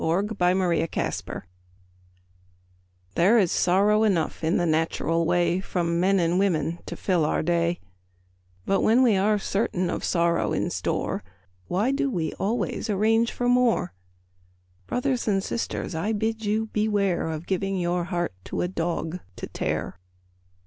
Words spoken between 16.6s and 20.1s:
beware Of giving your heart to a dog to tear.